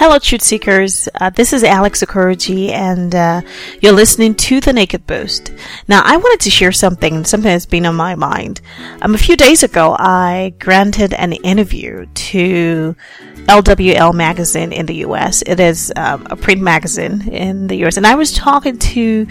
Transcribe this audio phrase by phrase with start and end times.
[0.00, 1.10] Hello, Truth Seekers.
[1.20, 3.42] Uh, this is Alex Okoroji, and uh,
[3.82, 5.52] you're listening to The Naked Boost.
[5.88, 8.62] Now, I wanted to share something, something that's been on my mind.
[9.02, 12.96] Um, a few days ago, I granted an interview to
[13.40, 15.42] LWL magazine in the US.
[15.42, 19.26] It is um, a print magazine in the US, and I was talking to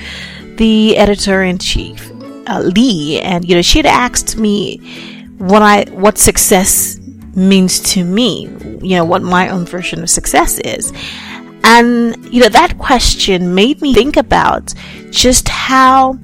[0.57, 2.11] the editor in chief,
[2.45, 4.77] uh, Lee, and you know, she had asked me
[5.39, 6.98] what I what success
[7.39, 8.47] means to me,
[8.81, 10.91] you know, what my own version of success is.
[11.63, 14.73] And, you know, that question made me think about
[15.11, 16.17] just how,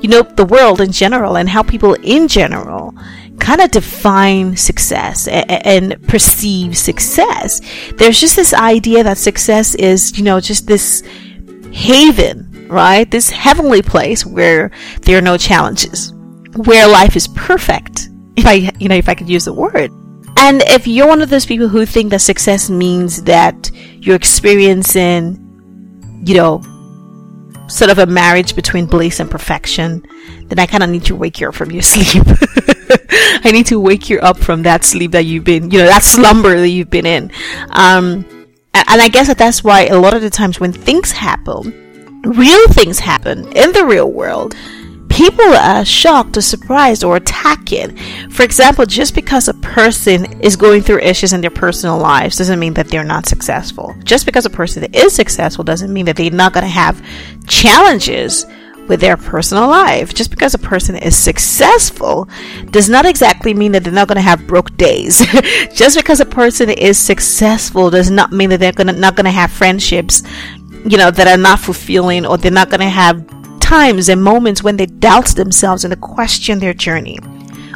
[0.00, 2.94] you know, the world in general and how people in general
[3.40, 7.60] kind of define success and, and perceive success.
[7.96, 11.02] There's just this idea that success is, you know, just this
[11.72, 13.10] haven, right?
[13.10, 14.70] This heavenly place where
[15.02, 16.12] there are no challenges,
[16.64, 18.08] where life is perfect.
[18.36, 19.90] If I, you know, if I could use the word.
[20.36, 23.70] And if you're one of those people who think that success means that
[24.00, 25.40] you're experiencing,
[26.26, 26.62] you know,
[27.68, 30.04] sort of a marriage between bliss and perfection,
[30.48, 32.24] then I kind of need to wake you up from your sleep.
[33.44, 36.02] I need to wake you up from that sleep that you've been, you know, that
[36.02, 37.30] slumber that you've been in.
[37.70, 38.24] Um,
[38.74, 42.68] and I guess that that's why a lot of the times when things happen, real
[42.68, 44.54] things happen in the real world,
[45.08, 47.98] people are shocked or surprised or attack it.
[48.30, 52.58] For example, just because a person is going through issues in their personal lives doesn't
[52.58, 53.94] mean that they're not successful.
[54.04, 57.04] Just because a person is successful doesn't mean that they're not going to have
[57.46, 58.46] challenges
[58.88, 60.14] with their personal life.
[60.14, 62.28] Just because a person is successful
[62.70, 65.24] does not exactly mean that they're not going to have broke days.
[65.74, 69.30] Just because a person is successful does not mean that they're gonna, not going to
[69.30, 70.22] have friendships,
[70.84, 73.24] you know, that are not fulfilling or they're not going to have
[73.74, 77.18] times and moments when they doubt themselves and question their journey.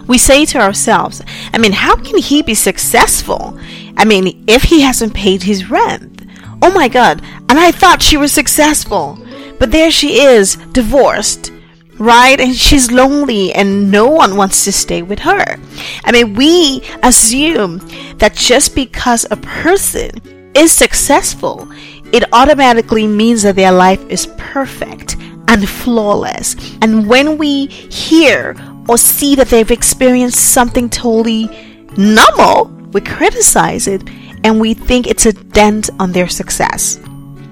[0.07, 1.21] We say to ourselves,
[1.53, 3.59] I mean, how can he be successful?
[3.97, 6.23] I mean, if he hasn't paid his rent.
[6.63, 7.21] Oh my God.
[7.49, 9.19] And I thought she was successful.
[9.59, 11.51] But there she is, divorced,
[11.99, 12.39] right?
[12.39, 15.59] And she's lonely and no one wants to stay with her.
[16.05, 17.79] I mean, we assume
[18.19, 20.13] that just because a person
[20.55, 21.69] is successful,
[22.13, 25.18] it automatically means that their life is perfect
[25.49, 26.55] and flawless.
[26.81, 28.55] And when we hear
[28.89, 31.49] or see that they've experienced something totally
[31.97, 34.09] normal, we criticize it
[34.45, 37.01] and we think it's a dent on their success.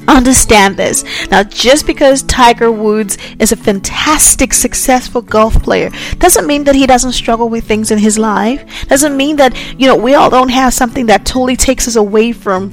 [0.08, 1.04] Understand this.
[1.30, 6.86] Now, just because Tiger Woods is a fantastic, successful golf player doesn't mean that he
[6.86, 8.86] doesn't struggle with things in his life.
[8.86, 12.30] Doesn't mean that, you know, we all don't have something that totally takes us away
[12.30, 12.70] from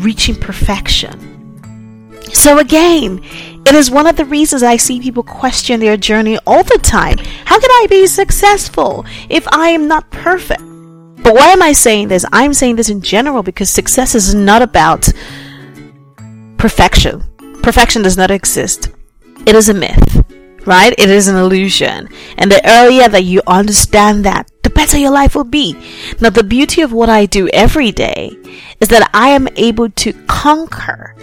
[0.00, 1.28] reaching perfection.
[2.32, 3.22] So again,
[3.64, 7.18] it is one of the reasons I see people question their journey all the time.
[7.44, 10.62] How can I be successful if I am not perfect?
[11.22, 12.24] But why am I saying this?
[12.32, 15.08] I'm saying this in general because success is not about
[16.58, 17.22] perfection.
[17.62, 18.90] Perfection does not exist.
[19.46, 20.24] It is a myth,
[20.66, 20.92] right?
[20.98, 22.08] It is an illusion.
[22.38, 25.74] And the earlier that you understand that, the better your life will be.
[26.20, 28.36] Now, the beauty of what I do every day
[28.80, 31.14] is that I am able to conquer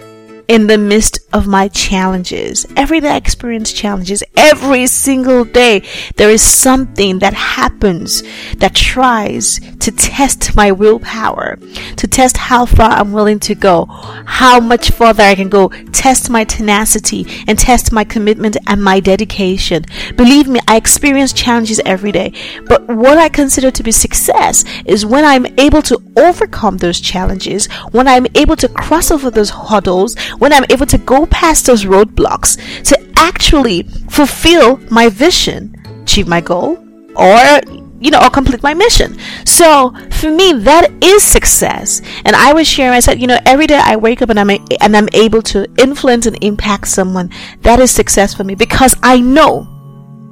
[0.50, 2.66] in the midst of my challenges.
[2.76, 4.24] Every day I experience challenges.
[4.36, 5.84] Every single day
[6.16, 8.24] there is something that happens
[8.56, 11.56] that tries to test my willpower,
[11.96, 13.84] to test how far I'm willing to go,
[14.26, 18.98] how much further I can go, test my tenacity and test my commitment and my
[18.98, 19.84] dedication.
[20.16, 22.32] Believe me, I experience challenges every day.
[22.66, 27.68] But what I consider to be success is when I'm able to overcome those challenges,
[27.92, 31.84] when I'm able to cross over those hurdles, when I'm able to go past those
[31.84, 36.76] roadblocks to actually fulfill my vision, achieve my goal,
[37.14, 37.60] or
[38.00, 39.16] you know, or complete my mission.
[39.44, 42.00] So for me, that is success.
[42.24, 44.50] And I was sharing, I said, you know, every day I wake up and I'm
[44.50, 47.30] a, and I'm able to influence and impact someone.
[47.60, 49.68] That is success for me because I know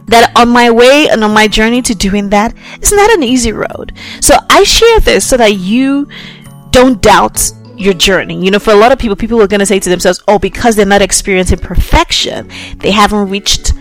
[0.07, 3.53] that on my way and on my journey to doing that, it's not an easy
[3.53, 3.93] road.
[4.23, 6.09] So I share this so that you
[6.71, 8.43] don't doubt your journey.
[8.45, 10.39] You know, for a lot of people, people are going to say to themselves, oh,
[10.39, 13.73] because they're not experiencing perfection, they haven't reached,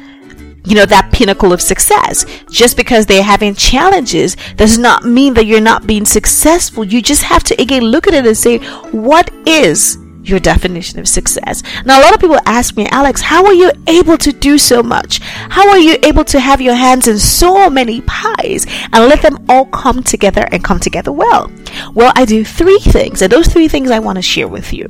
[0.66, 2.26] you know, that pinnacle of success.
[2.50, 6.84] Just because they're having challenges does not mean that you're not being successful.
[6.84, 8.58] You just have to, again, look at it and say,
[8.92, 9.98] what is
[10.28, 11.64] your definition of success.
[11.86, 14.84] Now, a lot of people ask me, Alex, how are you able to do so
[14.84, 15.20] much?
[15.20, 19.46] How are you able to have your hands in so many pies and let them
[19.50, 21.52] all come together and come together well?
[21.94, 24.88] Well, I do three things, and those three things I want to share with you.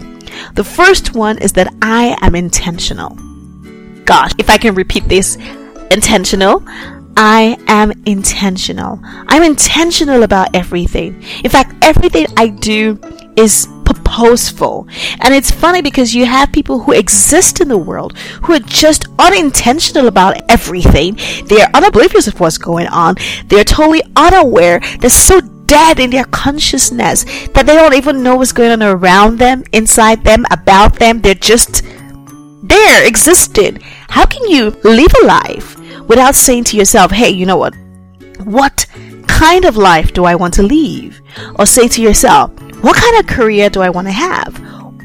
[0.53, 3.17] The first one is that I am intentional.
[4.05, 5.37] Gosh, if I can repeat this
[5.91, 6.63] intentional,
[7.17, 8.99] I am intentional.
[9.03, 11.23] I'm intentional about everything.
[11.43, 12.99] In fact, everything I do
[13.35, 14.87] is purposeful.
[15.21, 19.07] And it's funny because you have people who exist in the world who are just
[19.17, 21.15] unintentional about everything.
[21.45, 23.15] They're unoblivious of what's going on.
[23.47, 24.79] They're totally unaware.
[24.99, 29.37] They're so dead in their consciousness that they don't even know what's going on around
[29.37, 31.21] them, inside them, about them.
[31.21, 31.83] They're just
[32.63, 33.79] there, existing.
[34.09, 35.77] How can you live a life
[36.07, 37.75] without saying to yourself, hey, you know what?
[38.43, 38.85] What
[39.27, 41.21] kind of life do I want to live?
[41.59, 44.55] Or say to yourself, what kind of career do I want to have?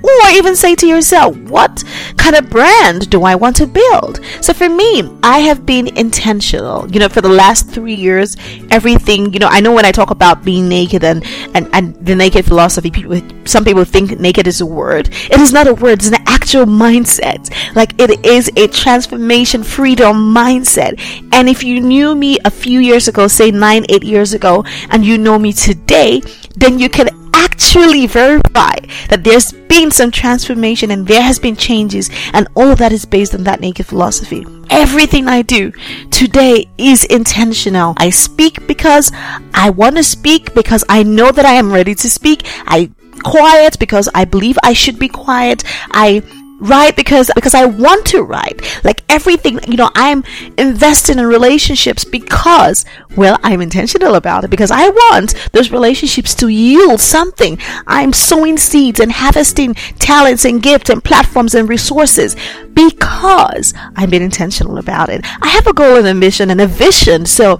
[0.02, 1.84] Or even say to yourself, what
[2.16, 4.20] kind of brand do I want to build?
[4.40, 6.90] So for me, I have been intentional.
[6.90, 8.36] You know, for the last three years,
[8.70, 12.14] everything, you know, I know when I talk about being naked and, and, and the
[12.14, 15.08] naked philosophy, people, some people think naked is a word.
[15.08, 17.52] It is not a word, it's an actual mindset.
[17.74, 21.00] Like it is a transformation, freedom mindset.
[21.32, 25.04] And if you knew me a few years ago, say nine, eight years ago, and
[25.04, 26.22] you know me today,
[26.56, 28.76] then you can actually verify
[29.08, 33.04] that there's been some transformation and there has been changes and all of that is
[33.04, 34.46] based on that naked philosophy.
[34.70, 35.72] Everything I do
[36.10, 37.94] today is intentional.
[37.96, 39.10] I speak because
[39.54, 42.42] I want to speak because I know that I am ready to speak.
[42.66, 42.90] I
[43.24, 45.64] quiet because I believe I should be quiet.
[45.92, 46.22] I
[46.62, 48.62] write because because I want to write.
[48.84, 50.24] Like everything, you know, I'm
[50.56, 52.84] invested in relationships because
[53.16, 57.58] well, I'm intentional about it because I want those relationships to yield something.
[57.86, 62.36] I'm sowing seeds and harvesting talents and gifts and platforms and resources
[62.72, 65.20] because I'm being intentional about it.
[65.42, 67.26] I have a goal and a mission and a vision.
[67.26, 67.58] So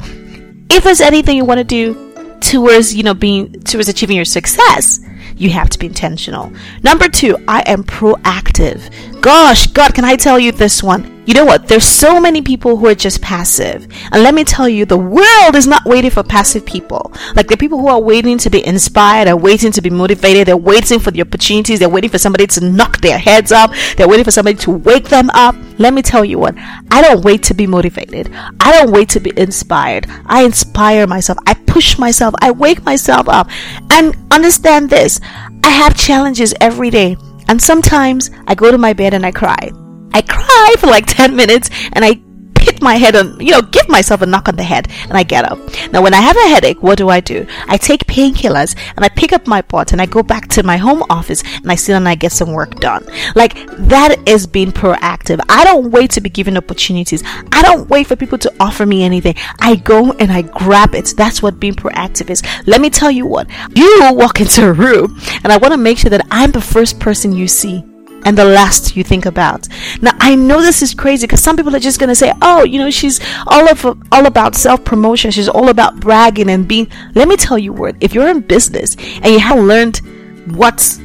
[0.70, 2.11] if there's anything you want to do
[2.42, 5.00] towards, you know, being towards achieving your success,
[5.36, 6.52] you have to be intentional.
[6.82, 8.92] Number two, I am proactive.
[9.22, 11.22] Gosh, God, can I tell you this one?
[11.26, 11.68] You know what?
[11.68, 13.86] There's so many people who are just passive.
[14.10, 17.12] And let me tell you, the world is not waiting for passive people.
[17.36, 20.56] Like the people who are waiting to be inspired, are waiting to be motivated, they're
[20.56, 24.24] waiting for the opportunities, they're waiting for somebody to knock their heads up, they're waiting
[24.24, 25.54] for somebody to wake them up.
[25.78, 26.56] Let me tell you what,
[26.90, 28.28] I don't wait to be motivated.
[28.58, 30.06] I don't wait to be inspired.
[30.26, 31.38] I inspire myself.
[31.46, 32.34] I push myself.
[32.40, 33.48] I wake myself up.
[33.88, 35.20] And understand this,
[35.62, 37.16] I have challenges every day.
[37.52, 39.70] And sometimes I go to my bed and I cry.
[40.14, 42.18] I cry for like 10 minutes and I
[42.62, 45.22] hit my head on, you know, give myself a knock on the head and I
[45.22, 45.58] get up.
[45.92, 47.46] Now, when I have a headache, what do I do?
[47.66, 50.76] I take painkillers and I pick up my pot and I go back to my
[50.76, 53.04] home office and I sit and I get some work done.
[53.34, 55.40] Like that is being proactive.
[55.48, 57.22] I don't wait to be given opportunities.
[57.52, 59.34] I don't wait for people to offer me anything.
[59.58, 61.14] I go and I grab it.
[61.16, 62.42] That's what being proactive is.
[62.66, 65.98] Let me tell you what, you walk into a room and I want to make
[65.98, 67.84] sure that I'm the first person you see
[68.24, 69.68] and the last you think about.
[70.00, 72.78] Now I know this is crazy because some people are just gonna say, "Oh, you
[72.78, 75.30] know, she's all of all about self promotion.
[75.30, 78.96] She's all about bragging and being." Let me tell you what: if you're in business
[79.22, 80.00] and you haven't learned
[80.46, 81.00] what's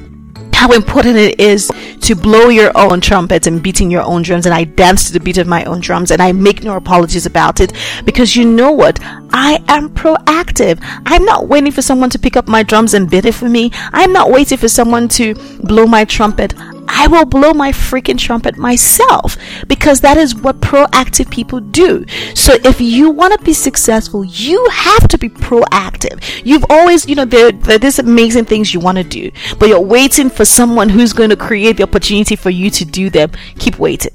[0.57, 1.71] how important it is
[2.01, 5.19] to blow your own trumpets and beating your own drums and I dance to the
[5.19, 7.73] beat of my own drums and I make no apologies about it
[8.05, 8.97] because you know what
[9.31, 13.25] I am proactive I'm not waiting for someone to pick up my drums and beat
[13.25, 16.55] it for me I'm not waiting for someone to blow my trumpet
[16.87, 19.37] I will blow my freaking trumpet myself
[19.67, 22.05] because that is what proactive people do.
[22.33, 26.23] So if you want to be successful, you have to be proactive.
[26.45, 30.29] You've always, you know, there, there's amazing things you want to do, but you're waiting
[30.29, 33.31] for someone who's going to create the opportunity for you to do them.
[33.59, 34.11] Keep waiting.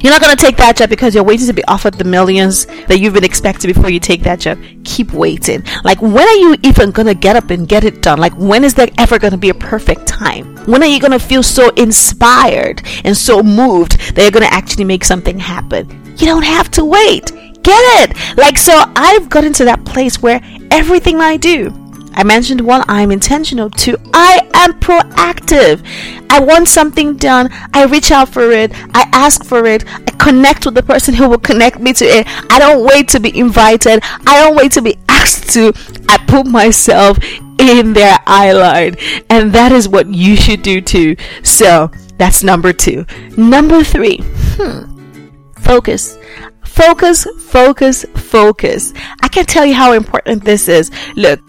[0.00, 2.66] You're not going to take that job because you're waiting to be offered the millions
[2.86, 4.58] that you've been expecting before you take that job.
[4.84, 5.64] Keep waiting.
[5.82, 8.18] Like, when are you even going to get up and get it done?
[8.20, 10.54] Like, when is there ever going to be a perfect time?
[10.66, 14.54] When are you going to feel so inspired and so moved that you're going to
[14.54, 15.88] actually make something happen?
[16.16, 17.32] You don't have to wait.
[17.62, 18.36] Get it?
[18.38, 20.40] Like, so I've gotten to that place where
[20.70, 21.70] everything I do,
[22.18, 23.70] I mentioned one, I'm intentional.
[23.70, 25.86] Two, I am proactive.
[26.28, 27.48] I want something done.
[27.72, 28.72] I reach out for it.
[28.92, 29.84] I ask for it.
[29.86, 32.26] I connect with the person who will connect me to it.
[32.52, 34.02] I don't wait to be invited.
[34.26, 35.72] I don't wait to be asked to.
[36.08, 37.18] I put myself
[37.60, 38.96] in their eye line.
[39.30, 41.14] And that is what you should do too.
[41.44, 43.06] So that's number two.
[43.36, 44.18] Number three,
[44.56, 45.20] hmm,
[45.52, 46.18] focus.
[46.64, 48.92] Focus, focus, focus.
[49.22, 50.90] I can tell you how important this is.
[51.14, 51.40] Look,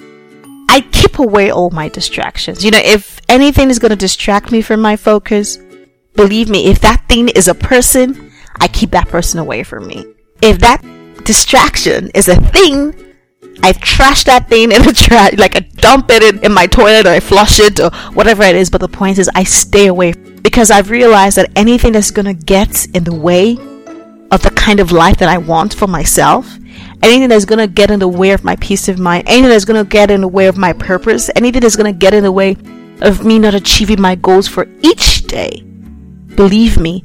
[0.70, 2.64] I keep away all my distractions.
[2.64, 5.58] You know, if anything is going to distract me from my focus,
[6.14, 10.06] believe me, if that thing is a person, I keep that person away from me.
[10.44, 10.84] If that
[11.24, 12.94] distraction is a thing,
[13.64, 17.08] I trash that thing in the trash, like I dump it in, in my toilet
[17.08, 18.70] or I flush it or whatever it is.
[18.70, 22.36] But the point is, I stay away because I've realized that anything that's going to
[22.36, 23.54] get in the way
[24.30, 26.59] of the kind of life that I want for myself
[27.04, 29.66] anything that's going to get in the way of my peace of mind, anything that's
[29.66, 32.24] going to get in the way of my purpose, anything that's going to get in
[32.24, 32.56] the way
[33.02, 35.62] of me not achieving my goals for each day,
[36.36, 37.04] believe me,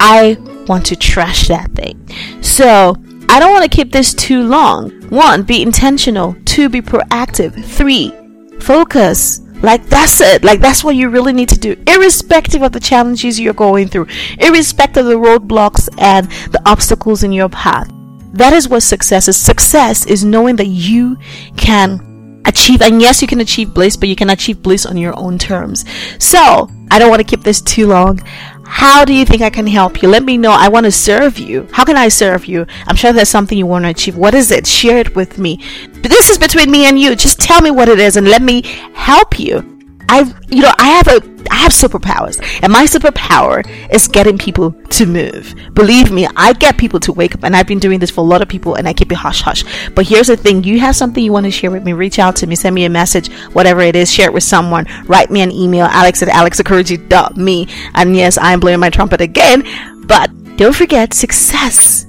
[0.00, 0.36] I
[0.66, 2.08] want to trash that thing.
[2.42, 2.96] So,
[3.28, 4.90] I don't want to keep this too long.
[5.10, 6.36] One, be intentional.
[6.44, 7.64] Two, be proactive.
[7.64, 8.12] Three,
[8.60, 9.40] focus.
[9.62, 10.44] Like that's it.
[10.44, 14.08] Like that's what you really need to do, irrespective of the challenges you're going through,
[14.38, 17.90] irrespective of the roadblocks and the obstacles in your path.
[18.34, 19.36] That is what success is.
[19.36, 21.16] Success is knowing that you
[21.56, 25.16] can achieve, and yes, you can achieve bliss, but you can achieve bliss on your
[25.16, 25.84] own terms.
[26.18, 28.18] So, I don't want to keep this too long.
[28.66, 30.08] How do you think I can help you?
[30.08, 30.50] Let me know.
[30.50, 31.68] I want to serve you.
[31.70, 32.66] How can I serve you?
[32.88, 34.16] I'm sure there's something you want to achieve.
[34.16, 34.66] What is it?
[34.66, 35.60] Share it with me.
[36.02, 37.14] This is between me and you.
[37.14, 38.62] Just tell me what it is and let me
[38.94, 39.73] help you.
[40.08, 44.72] I, you know, I have a, I have superpowers, and my superpower is getting people
[44.72, 45.54] to move.
[45.72, 48.24] Believe me, I get people to wake up, and I've been doing this for a
[48.24, 49.64] lot of people, and I keep it hush hush.
[49.94, 52.36] But here's the thing: you have something you want to share with me, reach out
[52.36, 55.40] to me, send me a message, whatever it is, share it with someone, write me
[55.40, 57.68] an email, alex at alexokoroji.me.
[57.94, 59.64] And yes, I am blowing my trumpet again,
[60.06, 62.06] but don't forget, success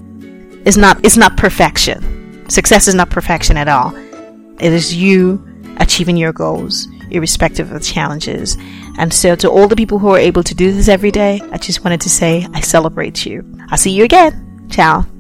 [0.66, 2.50] is not is not perfection.
[2.50, 3.96] Success is not perfection at all.
[4.60, 5.44] It is you
[5.78, 8.58] achieving your goals irrespective of the challenges.
[8.98, 11.58] And so, to all the people who are able to do this every day, I
[11.58, 13.44] just wanted to say I celebrate you.
[13.70, 14.68] I'll see you again.
[14.70, 15.15] Ciao.